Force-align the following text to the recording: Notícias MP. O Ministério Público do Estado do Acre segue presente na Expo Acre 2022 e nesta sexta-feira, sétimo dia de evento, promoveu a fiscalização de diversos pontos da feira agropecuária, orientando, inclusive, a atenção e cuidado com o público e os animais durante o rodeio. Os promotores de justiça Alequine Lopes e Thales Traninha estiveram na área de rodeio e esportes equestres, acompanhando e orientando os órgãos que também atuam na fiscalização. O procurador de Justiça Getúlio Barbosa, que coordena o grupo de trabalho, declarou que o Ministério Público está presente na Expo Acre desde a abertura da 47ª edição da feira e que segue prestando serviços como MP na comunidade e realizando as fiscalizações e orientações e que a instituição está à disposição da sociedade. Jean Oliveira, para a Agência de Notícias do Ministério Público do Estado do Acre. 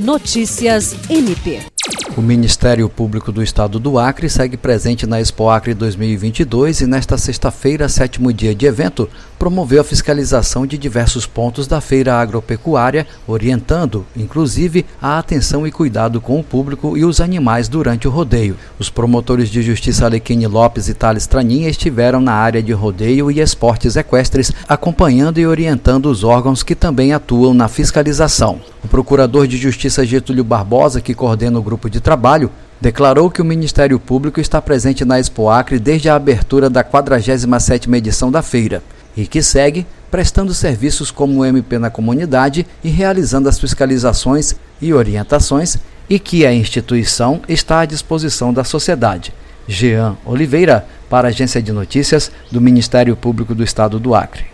Notícias 0.00 0.96
MP. 1.10 1.60
O 2.16 2.20
Ministério 2.20 2.88
Público 2.88 3.30
do 3.30 3.40
Estado 3.40 3.78
do 3.78 3.96
Acre 3.96 4.28
segue 4.28 4.56
presente 4.56 5.06
na 5.06 5.20
Expo 5.20 5.48
Acre 5.48 5.74
2022 5.74 6.80
e 6.80 6.86
nesta 6.86 7.16
sexta-feira, 7.16 7.88
sétimo 7.88 8.32
dia 8.32 8.52
de 8.52 8.66
evento, 8.66 9.08
promoveu 9.38 9.80
a 9.80 9.84
fiscalização 9.84 10.66
de 10.66 10.76
diversos 10.76 11.24
pontos 11.24 11.68
da 11.68 11.80
feira 11.80 12.14
agropecuária, 12.14 13.06
orientando, 13.28 14.04
inclusive, 14.16 14.84
a 15.00 15.18
atenção 15.18 15.64
e 15.66 15.70
cuidado 15.70 16.20
com 16.20 16.38
o 16.38 16.44
público 16.44 16.96
e 16.96 17.04
os 17.04 17.20
animais 17.20 17.68
durante 17.68 18.08
o 18.08 18.10
rodeio. 18.10 18.56
Os 18.78 18.90
promotores 18.90 19.48
de 19.48 19.62
justiça 19.62 20.04
Alequine 20.04 20.48
Lopes 20.48 20.88
e 20.88 20.94
Thales 20.94 21.28
Traninha 21.28 21.70
estiveram 21.70 22.20
na 22.20 22.34
área 22.34 22.62
de 22.62 22.72
rodeio 22.72 23.30
e 23.30 23.40
esportes 23.40 23.94
equestres, 23.94 24.52
acompanhando 24.68 25.38
e 25.38 25.46
orientando 25.46 26.06
os 26.06 26.24
órgãos 26.24 26.64
que 26.64 26.74
também 26.74 27.12
atuam 27.12 27.54
na 27.54 27.68
fiscalização. 27.68 28.60
O 28.82 28.88
procurador 28.88 29.46
de 29.46 29.58
Justiça 29.58 30.04
Getúlio 30.04 30.42
Barbosa, 30.42 31.00
que 31.00 31.14
coordena 31.14 31.58
o 31.58 31.62
grupo 31.62 31.88
de 31.88 31.99
trabalho, 32.00 32.50
declarou 32.80 33.30
que 33.30 33.42
o 33.42 33.44
Ministério 33.44 33.98
Público 33.98 34.40
está 34.40 34.60
presente 34.60 35.04
na 35.04 35.20
Expo 35.20 35.48
Acre 35.48 35.78
desde 35.78 36.08
a 36.08 36.14
abertura 36.14 36.70
da 36.70 36.82
47ª 36.82 37.94
edição 37.96 38.30
da 38.30 38.42
feira 38.42 38.82
e 39.16 39.26
que 39.26 39.42
segue 39.42 39.86
prestando 40.10 40.54
serviços 40.54 41.10
como 41.10 41.44
MP 41.44 41.78
na 41.78 41.90
comunidade 41.90 42.66
e 42.82 42.88
realizando 42.88 43.48
as 43.48 43.58
fiscalizações 43.58 44.54
e 44.80 44.92
orientações 44.92 45.78
e 46.08 46.18
que 46.18 46.44
a 46.44 46.52
instituição 46.52 47.40
está 47.48 47.80
à 47.80 47.84
disposição 47.84 48.52
da 48.52 48.64
sociedade. 48.64 49.32
Jean 49.68 50.16
Oliveira, 50.24 50.86
para 51.08 51.28
a 51.28 51.30
Agência 51.30 51.62
de 51.62 51.70
Notícias 51.70 52.30
do 52.50 52.60
Ministério 52.60 53.14
Público 53.14 53.54
do 53.54 53.62
Estado 53.62 54.00
do 54.00 54.14
Acre. 54.14 54.46